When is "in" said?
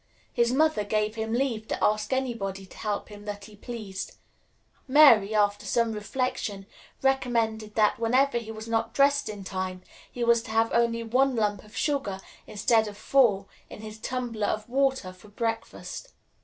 9.29-9.43, 13.69-13.81